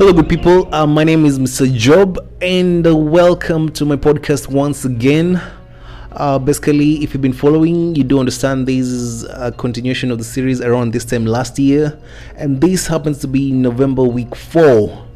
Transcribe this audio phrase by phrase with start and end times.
[0.00, 0.74] Hello, good people.
[0.74, 1.70] Uh, my name is Mr.
[1.70, 5.38] Job, and uh, welcome to my podcast once again.
[6.12, 10.24] Uh, basically, if you've been following, you do understand this is a continuation of the
[10.24, 12.00] series around this time last year,
[12.36, 15.06] and this happens to be November week four.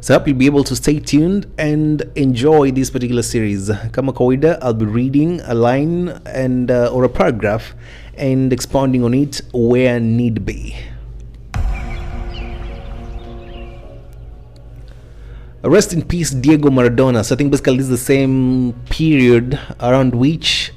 [0.00, 3.70] So I hope you'll be able to stay tuned and enjoy this particular series.
[3.92, 7.74] Kama kawaida, I'll be reading a line and uh, or a paragraph
[8.14, 10.74] and expounding on it where need be.
[15.66, 17.24] Rest in peace, Diego Maradona.
[17.24, 20.72] So I think basically this is the same period around which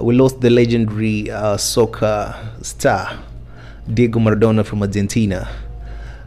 [0.00, 3.22] we lost the legendary uh, soccer star
[3.86, 5.48] Diego Maradona from Argentina.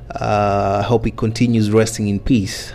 [0.10, 2.72] Uh, I hope he continues resting in peace.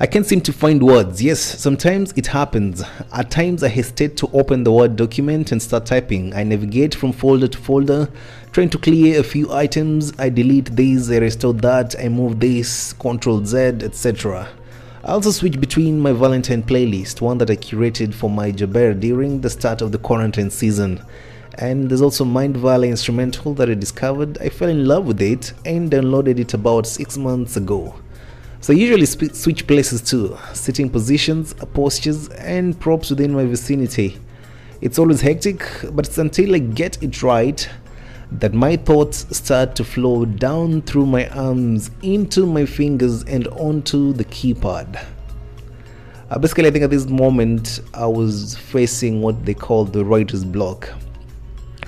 [0.00, 1.20] I can't seem to find words.
[1.20, 2.84] Yes, sometimes it happens.
[3.12, 6.32] At times I hesitate to open the Word document and start typing.
[6.34, 8.08] I navigate from folder to folder,
[8.52, 10.12] trying to clear a few items.
[10.16, 14.48] I delete this, I restore that, I move this, Control Z, etc.
[15.02, 19.40] I also switch between my Valentine playlist, one that I curated for my Jaber during
[19.40, 21.02] the start of the quarantine season.
[21.54, 24.38] And there's also Mind Valley instrumental that I discovered.
[24.38, 27.96] I fell in love with it and downloaded it about six months ago.
[28.60, 34.18] So I usually sp- switch places too, sitting positions, postures, and props within my vicinity.
[34.80, 37.68] It's always hectic, but it's until I get it right
[38.32, 44.12] that my thoughts start to flow down through my arms, into my fingers, and onto
[44.12, 45.04] the keypad.
[46.30, 50.44] Uh, basically, I think at this moment I was facing what they call the writer's
[50.44, 50.90] block.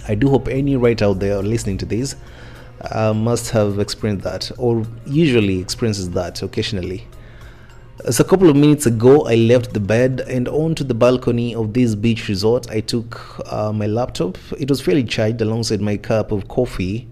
[0.08, 2.16] I do hope any writer out there listening to this
[2.90, 7.06] uh, must have experienced that or usually experiences that occasionally.
[8.08, 11.74] So a couple of minutes ago, I left the bed and onto the balcony of
[11.74, 12.70] this beach resort.
[12.70, 14.38] I took uh, my laptop.
[14.58, 17.08] It was fairly charged alongside my cup of coffee.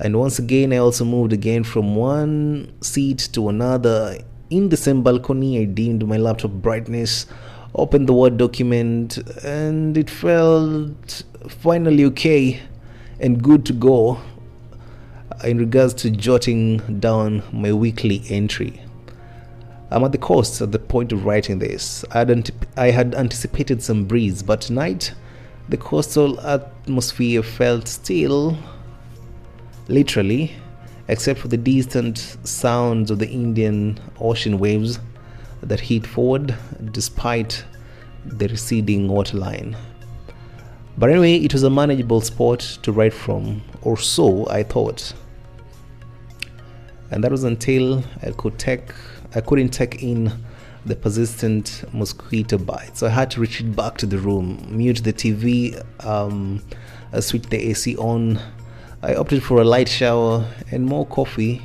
[0.00, 4.16] And once again, I also moved again from one seat to another.
[4.48, 7.26] In the same balcony, I dimmed my laptop brightness,
[7.74, 12.58] opened the Word document, and it felt finally okay
[13.20, 14.18] and good to go
[15.32, 18.80] Uh, in regards to jotting down my weekly entry.
[19.90, 22.04] I'm at the coast at the point of writing this.
[22.10, 25.14] I had, I had anticipated some breeze, but tonight
[25.68, 28.58] the coastal atmosphere felt still,
[29.88, 30.52] literally,
[31.08, 34.98] except for the distant sounds of the Indian Ocean waves
[35.62, 36.54] that hit forward
[36.90, 37.64] despite
[38.24, 39.76] the receding waterline.
[40.98, 45.14] But anyway, it was a manageable spot to write from, or so I thought
[47.12, 48.92] and that was until I could take
[49.34, 50.32] I couldn't take in
[50.84, 52.96] the persistent mosquito bite.
[52.96, 56.60] So I had to retreat back to the room, mute the TV, um,
[57.12, 58.40] I switched the AC on.
[59.02, 61.62] I opted for a light shower and more coffee.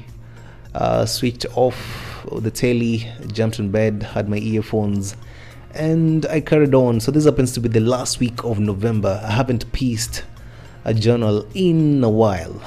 [0.76, 5.16] Uh, switched off the telly, jumped in bed, had my earphones,
[5.74, 7.00] and I carried on.
[7.00, 9.22] So this happens to be the last week of November.
[9.24, 10.24] I haven't pieced
[10.84, 12.62] a journal in a while.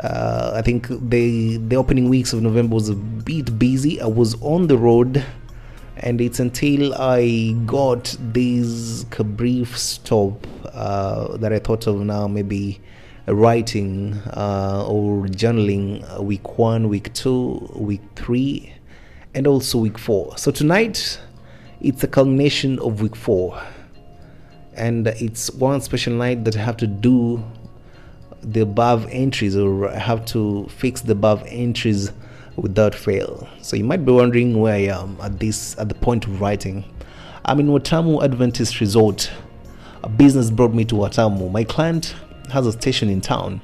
[0.00, 4.00] Uh, I think the the opening weeks of November was a bit busy.
[4.00, 5.24] I was on the road,
[5.98, 12.80] and it's until I got this brief stop uh, that I thought of now maybe
[13.26, 18.72] writing uh, or journaling week one, week two, week three,
[19.34, 20.36] and also week four.
[20.38, 21.20] So tonight,
[21.80, 23.62] it's a culmination of week four,
[24.74, 27.44] and it's one special night that I have to do
[28.42, 32.12] the above entries or have to fix the above entries
[32.56, 33.48] without fail.
[33.60, 36.84] So you might be wondering where I am at this at the point of writing.
[37.44, 39.30] I'm in Watamu Adventist Resort.
[40.02, 41.50] A business brought me to Watamu.
[41.50, 42.14] My client
[42.52, 43.60] has a station in town.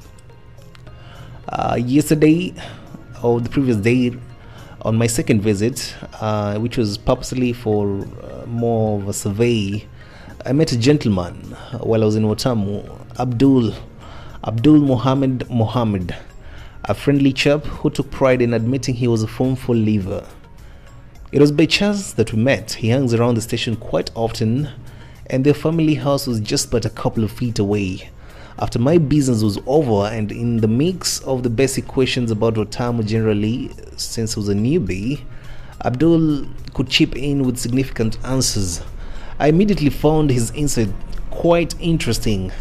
[1.49, 2.55] Uh, yesterday
[3.22, 4.17] or the previous day
[4.83, 9.85] on my second visit, uh, which was purposely for uh, more of a survey,
[10.47, 11.35] I met a gentleman
[11.81, 13.75] while I was in Watamu, Abdul
[14.44, 16.14] Abdul Mohammed Mohammed,
[16.85, 20.25] a friendly chap who took pride in admitting he was a formful liver.
[21.32, 22.75] It was by chance that we met.
[22.75, 24.69] He hangs around the station quite often,
[25.26, 28.11] and their family house was just but a couple of feet away.
[28.61, 33.05] After my business was over, and in the mix of the basic questions about Watamu
[33.05, 35.20] generally, since I was a newbie,
[35.84, 38.82] Abdul could chip in with significant answers.
[39.41, 40.91] I immediately found his insight
[41.31, 42.52] quite interesting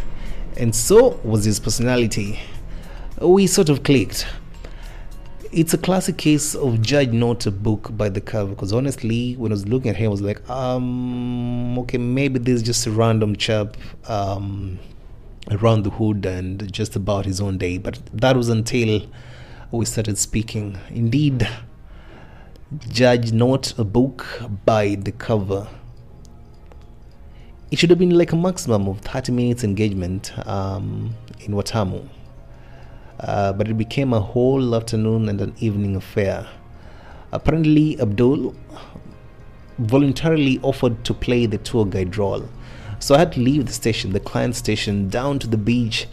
[0.57, 2.39] and so was his personality.
[3.21, 4.27] We sort of clicked.
[5.51, 9.51] It's a classic case of judge not a book by the cover because honestly, when
[9.51, 12.91] I was looking at him, I was like, um, okay, maybe this is just a
[12.91, 13.77] random chap
[14.07, 14.79] um,
[15.51, 17.77] around the hood and just about his own day.
[17.77, 19.07] But that was until
[19.71, 20.77] we started speaking.
[20.89, 21.47] Indeed,
[22.89, 24.25] judge not a book
[24.65, 25.67] by the cover.
[27.69, 32.07] It should have been like a maximum of 30 minutes engagement um, in Watamu.
[33.19, 36.47] Uh, but it became a whole afternoon and an evening affair.
[37.33, 38.55] Apparently, Abdul
[39.79, 42.47] voluntarily offered to play the tour guide role.
[42.99, 46.07] So I had to leave the station, the client station, down to the beach,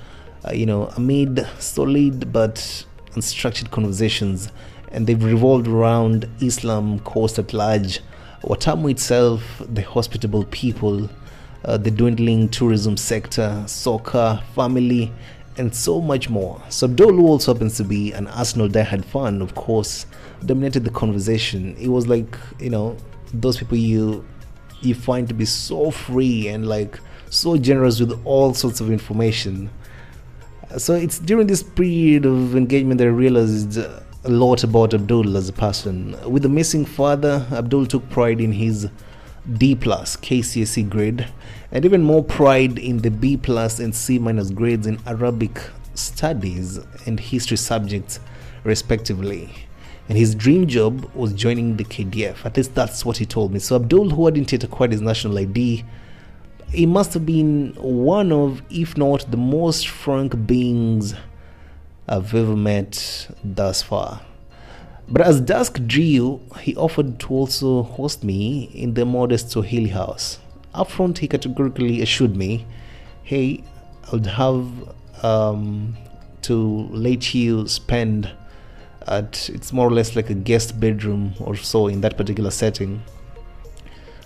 [0.45, 4.51] uh, you know, amid solid but unstructured conversations,
[4.91, 8.01] and they've revolved around Islam, coast at large,
[8.43, 11.09] Watamu itself, the hospitable people,
[11.65, 15.13] uh, the dwindling tourism sector, soccer, family,
[15.57, 16.61] and so much more.
[16.69, 20.07] So Abdul also happens to be an Arsenal diehard fan, of course,
[20.45, 21.77] dominated the conversation.
[21.79, 22.97] It was like, you know,
[23.33, 24.25] those people you
[24.81, 27.01] you find to be so free and like
[27.31, 29.71] so generous with all sorts of information.
[30.77, 35.49] So it's during this period of engagement that I realized a lot about Abdul as
[35.49, 36.17] a person.
[36.31, 38.89] With the missing father, Abdul took pride in his
[39.53, 41.29] D plus KCSE grade
[41.71, 45.61] and even more pride in the B plus and C minus grades in Arabic
[45.95, 48.21] studies and history subjects
[48.65, 49.51] respectively.
[50.09, 52.45] And his dream job was joining the KDF.
[52.45, 53.59] At least that's what he told me.
[53.59, 55.85] So Abdul, who hadn't yet acquired his national ID,
[56.71, 61.15] he must have been one of, if not the most frank beings
[62.09, 64.21] I've ever met thus far.
[65.09, 70.39] But as dusk drew, he offered to also host me in the modest Swahili house.
[70.73, 72.67] Up front, he categorically assured me,
[73.23, 73.63] hey,
[74.07, 74.67] I would have
[75.23, 75.97] um,
[76.43, 78.31] to let you spend
[79.07, 83.03] at, it's more or less like a guest bedroom or so in that particular setting.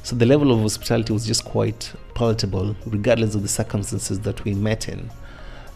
[0.05, 4.55] So the level of hospitality was just quite palatable, regardless of the circumstances that we
[4.55, 5.11] met in.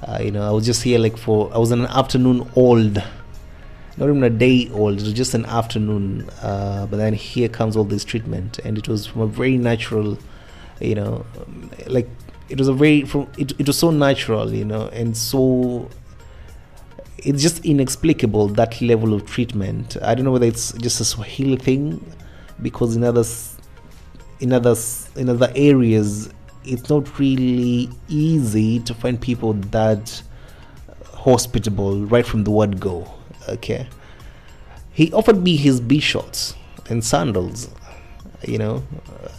[0.07, 3.03] Uh, you know, I was just here like for, I was an afternoon old,
[3.97, 6.29] not even a day old, it was just an afternoon.
[6.41, 10.19] Uh, but then here comes all this treatment, and it was from a very natural,
[10.81, 11.27] you know,
[11.87, 12.09] like
[12.49, 15.89] it was a very, from, it, it was so natural, you know, and so
[17.19, 19.97] it's just inexplicable that level of treatment.
[20.03, 22.05] I don't know whether it's just a Swahili thing,
[22.61, 23.57] because in others,
[24.41, 26.31] in others, in other areas,
[26.65, 30.23] it's not really easy to find people that
[31.05, 33.09] hospitable right from the word go.
[33.49, 33.87] Okay,
[34.93, 36.55] he offered me his B shorts
[36.89, 37.71] and sandals,
[38.47, 38.83] you know,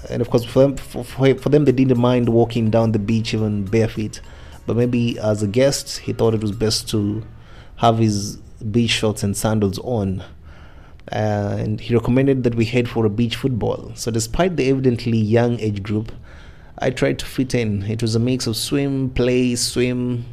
[0.09, 3.33] and of course for them, for, for them they didn't mind walking down the beach
[3.33, 4.21] even barefoot,
[4.65, 7.23] but maybe as a guest he thought it was best to
[7.77, 8.37] have his
[8.71, 10.23] beach shorts and sandals on.
[11.11, 13.91] Uh, and he recommended that we head for a beach football.
[13.93, 16.13] So, despite the evidently young age group,
[16.79, 17.83] I tried to fit in.
[17.83, 20.25] It was a mix of swim, play, swim.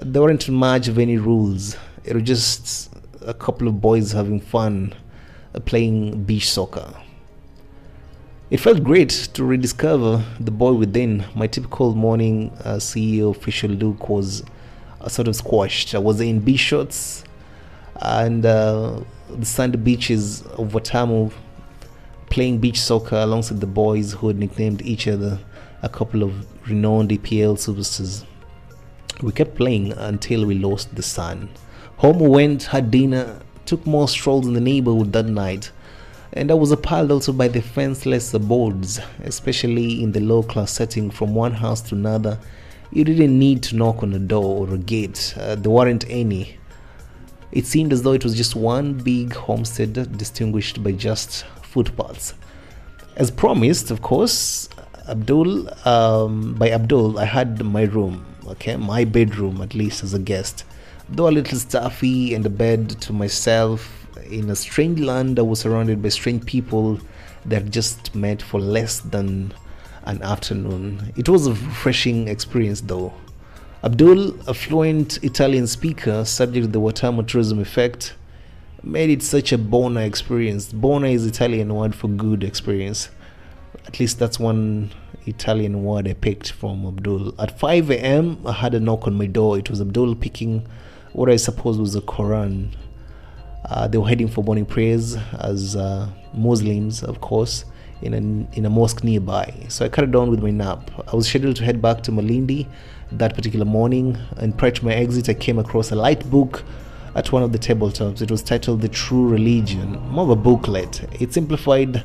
[0.00, 1.76] There weren't much of any rules.
[2.10, 4.94] It was just a couple of boys having fun
[5.54, 6.92] uh, playing beach soccer.
[8.50, 11.24] It felt great to rediscover the boy within.
[11.36, 14.42] My typical morning uh, CEO official look was
[15.00, 15.94] uh, sort of squashed.
[15.94, 17.22] I was in beach shorts
[18.02, 18.98] and uh,
[19.28, 21.32] the sandy beaches of Watamu
[22.28, 25.38] playing beach soccer alongside the boys who had nicknamed each other
[25.82, 28.24] a couple of renowned EPL superstars.
[29.22, 31.50] We kept playing until we lost the sun.
[32.00, 35.70] Home went, had dinner, took more strolls in the neighborhood that night,
[36.32, 41.10] and I was appalled also by the fenceless abodes, especially in the low class setting
[41.10, 42.38] from one house to another.
[42.90, 46.56] You didn't need to knock on a door or a gate, uh, there weren't any.
[47.52, 52.32] It seemed as though it was just one big homestead distinguished by just footpaths.
[53.16, 54.70] As promised, of course,
[55.06, 60.18] Abdul, um, by Abdul, I had my room, okay, my bedroom at least as a
[60.18, 60.64] guest.
[61.12, 65.58] Though a little stuffy and a bed to myself in a strange land, I was
[65.58, 67.00] surrounded by strange people
[67.46, 69.52] that just met for less than
[70.04, 71.12] an afternoon.
[71.16, 73.12] It was a refreshing experience though.
[73.82, 78.14] Abdul, a fluent Italian speaker subject to the Watamu tourism effect,
[78.84, 80.72] made it such a bona experience.
[80.72, 83.10] Bona is Italian word for good experience.
[83.86, 84.92] At least that's one
[85.26, 87.34] Italian word I picked from Abdul.
[87.40, 89.58] At 5 a.m., I had a knock on my door.
[89.58, 90.66] It was Abdul picking
[91.12, 92.74] what I suppose was the Quran.
[93.68, 97.64] Uh, they were heading for morning prayers as uh, Muslims, of course,
[98.02, 99.52] in a, in a mosque nearby.
[99.68, 100.90] So I cut it down with my nap.
[101.12, 102.66] I was scheduled to head back to Malindi
[103.12, 106.62] that particular morning, and prior to my exit, I came across a light book
[107.14, 108.22] at one of the tabletops.
[108.22, 111.02] It was titled The True Religion, more of a booklet.
[111.20, 112.04] It simplified,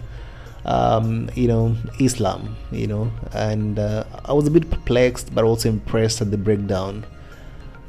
[0.66, 5.70] um, you know, Islam, you know, and uh, I was a bit perplexed but also
[5.70, 7.06] impressed at the breakdown.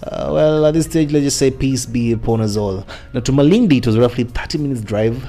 [0.02, 2.86] Uh, well, at this stage, let's just say peace be upon us all.
[3.14, 5.26] Now, to Malindi, it was roughly 30 minutes drive.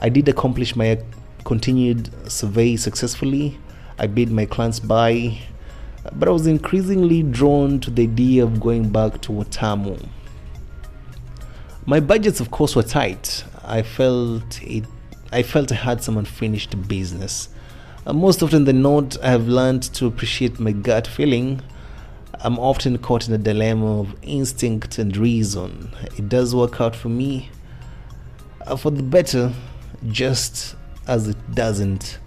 [0.00, 0.98] I did accomplish my
[1.44, 3.58] continued survey successfully.
[3.98, 5.38] I bid my clients bye,
[6.12, 10.08] but I was increasingly drawn to the idea of going back to Watamu.
[11.86, 13.44] My budgets, of course, were tight.
[13.62, 14.84] I felt it.
[15.30, 17.48] I felt I had some unfinished business.
[18.06, 21.62] Uh, most often than not, I have learned to appreciate my gut feeling.
[22.44, 25.90] I'm often caught in a dilemma of instinct and reason.
[26.18, 27.48] It does work out for me
[28.66, 29.50] uh, for the better,
[30.08, 32.18] just as it doesn't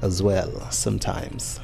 [0.00, 1.60] as well sometimes.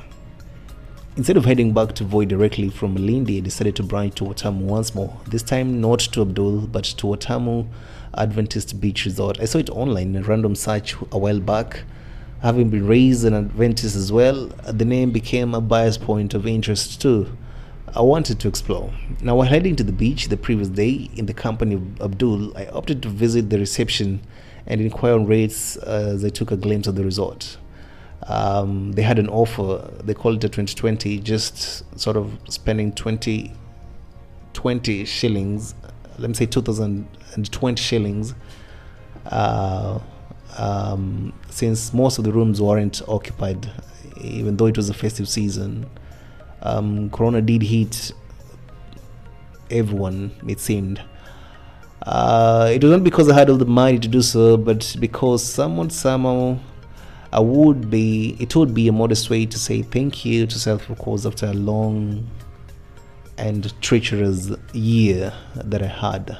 [1.17, 4.61] Instead of heading back to Voi directly from Malindi, I decided to branch to Watamu
[4.61, 5.19] once more.
[5.27, 7.67] This time not to Abdul, but to Watamu
[8.13, 9.41] Adventist Beach Resort.
[9.41, 11.85] I saw it online in a random search a while back.
[12.43, 17.01] Having been raised an Adventist as well, the name became a bias point of interest
[17.01, 17.35] too.
[17.95, 18.93] I wanted to explore.
[19.21, 22.67] Now, while heading to the beach the previous day in the company of Abdul, I
[22.67, 24.21] opted to visit the reception
[24.67, 27.57] and inquire on rates as I took a glimpse of the resort.
[28.27, 29.91] Um, they had an offer.
[30.05, 33.53] They called it a 2020 just sort of spending 20
[34.55, 35.75] 20 shillings
[36.19, 38.35] let me say 2020 shillings
[39.27, 40.01] uh,
[40.57, 43.71] um, since most of the rooms weren't occupied
[44.21, 45.89] even though it was a festive season
[46.63, 48.13] um, corona did hit
[49.71, 51.03] everyone it seemed
[52.03, 55.91] uh, it wasn't because I had all the money to do so, but because someone
[55.91, 56.59] somehow
[57.33, 60.89] I would be it would be a modest way to say thank you to self
[60.89, 62.27] of course after a long
[63.37, 66.39] and treacherous year that I had.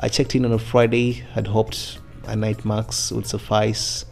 [0.00, 4.04] I checked in on a Friday, had hoped a night max would suffice.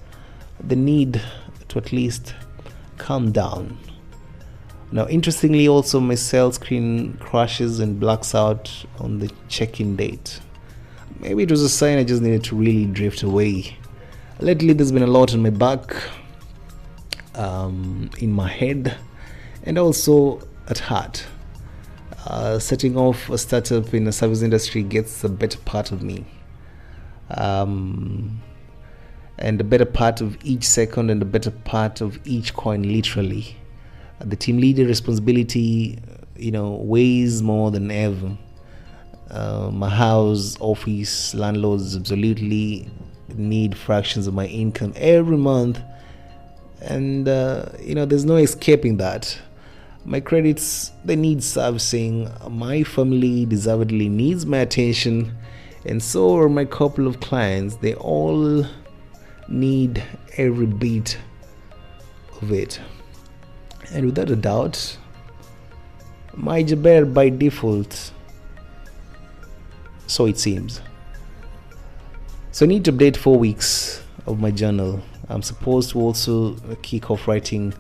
[0.59, 1.23] The need
[1.69, 2.35] to at least
[2.99, 3.79] calm down.
[4.93, 10.41] Now, interestingly, also my cell screen crashes and blacks out on the check in date.
[11.19, 13.77] Maybe it was a sign I just needed to really drift away.
[14.39, 15.97] Lately there's been a lot on my back
[17.35, 18.97] um, in my head
[19.65, 21.27] and also at heart.
[22.27, 26.27] Uh, setting off a startup in the service industry gets the better part of me.
[27.31, 28.41] Um,
[29.39, 33.57] and the better part of each second and the better part of each coin literally
[34.21, 35.99] the team leader responsibility
[36.39, 38.37] you know weighs more than ever.
[39.31, 42.89] Uh, my house office landlords absolutely
[43.35, 45.81] need fractions of my income every month.
[46.81, 49.39] And uh, you know there's no escaping that.
[50.05, 52.31] My credits they need servicing.
[52.49, 55.37] My family deservedly needs my attention.
[55.85, 57.77] And so are my couple of clients.
[57.77, 58.67] They all
[59.49, 60.03] need
[60.37, 61.17] every bit
[62.43, 62.81] of it
[63.93, 64.99] and without a doubt
[66.35, 68.13] my jaber by default
[70.07, 70.81] so it seems
[72.57, 75.03] so I need to update four weeks of my journal.
[75.29, 77.75] I'm supposed to also kick off writing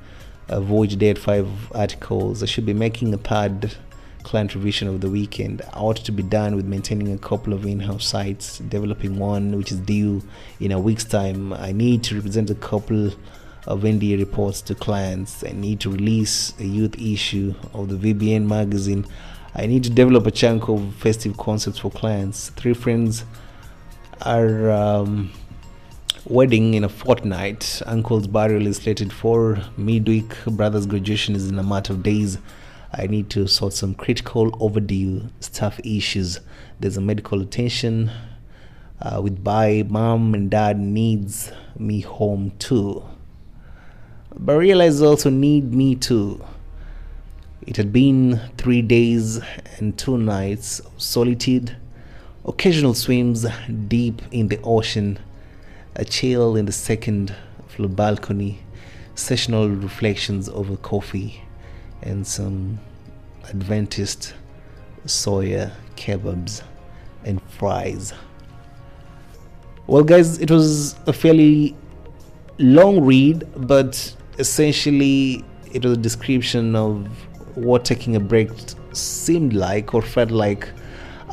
[0.50, 2.42] a Voyage Date 5 articles.
[2.42, 3.74] I should be making a third
[4.22, 5.62] client revision of the weekend.
[5.72, 9.72] I ought to be done with maintaining a couple of in-house sites, developing one which
[9.72, 10.22] is due
[10.60, 11.54] in a week's time.
[11.54, 13.12] I need to represent a couple
[13.66, 15.44] of NDA reports to clients.
[15.44, 19.06] I need to release a youth issue of the VBN magazine.
[19.54, 22.50] I need to develop a chunk of festive concepts for clients.
[22.50, 23.24] Three friends
[24.22, 25.32] are um,
[26.26, 27.82] wedding in a fortnight.
[27.86, 30.32] Uncle's burial is slated for midweek.
[30.46, 32.38] Brother's graduation is in a matter of days.
[32.92, 36.40] I need to sort some critical overdue staff issues.
[36.78, 38.10] There's a medical attention
[39.00, 43.04] uh, with by mom and dad needs me home too.
[44.38, 46.44] But I realize also need me too.
[47.66, 49.40] It had been three days
[49.78, 51.76] and two nights of solitude
[52.46, 53.44] occasional swims
[53.88, 55.18] deep in the ocean,
[55.96, 57.34] a chill in the second
[57.66, 58.60] floor balcony,
[59.16, 61.42] sessional reflections over coffee,
[62.02, 62.78] and some
[63.48, 64.34] Adventist
[65.06, 66.62] soya kebabs
[67.24, 68.12] and fries.
[69.88, 71.76] Well, guys, it was a fairly
[72.58, 77.06] long read, but essentially it was a description of
[77.56, 78.50] what taking a break
[78.92, 80.68] seemed like or felt like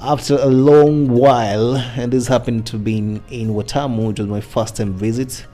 [0.02, 4.42] after a long while, and this happened to be in, in Watamu, which was my
[4.42, 5.46] first time visit.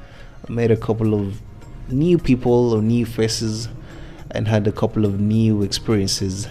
[0.47, 1.39] I met a couple of
[1.89, 3.69] new people or new faces
[4.31, 6.47] and had a couple of new experiences.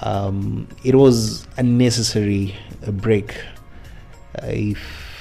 [0.00, 3.36] Um, it was a necessary break,
[4.42, 5.11] uh, if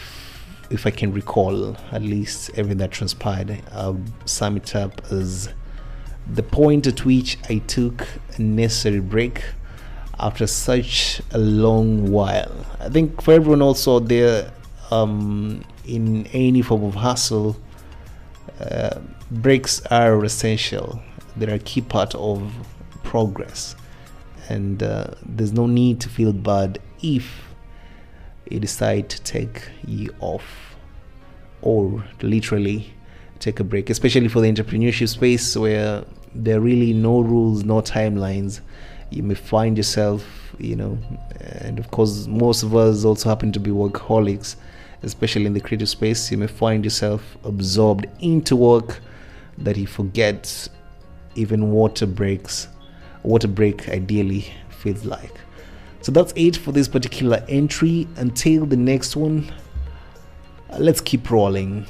[0.72, 3.62] if I can recall at least everything that transpired.
[3.72, 5.50] I'll sum it up as
[6.32, 9.44] the point at which I took a necessary break
[10.20, 12.66] after such a long while.
[12.80, 14.52] I think for everyone also there
[14.92, 17.58] um, in any form of hustle,
[18.60, 19.00] uh,
[19.30, 21.02] breaks are essential.
[21.36, 22.54] They're a key part of
[23.04, 23.76] progress,
[24.50, 27.51] and uh, there's no need to feel bad if
[28.50, 30.76] you decide to take you off
[31.62, 32.94] or literally
[33.40, 37.82] take a break, especially for the entrepreneurship space where there are really no rules, no
[37.82, 38.62] timelines.
[39.10, 40.98] You may find yourself, you know,
[41.40, 44.56] and of course, most of us also happen to be workaholics,
[45.04, 46.32] especially in the creative space.
[46.32, 49.02] You may find yourself absorbed into work
[49.58, 50.70] that you forget
[51.36, 52.68] even water breaks,
[53.24, 55.40] water break ideally feels like.
[56.02, 58.08] So that's it for this particular entry.
[58.16, 59.52] Until the next one,
[60.80, 61.86] let's keep rolling.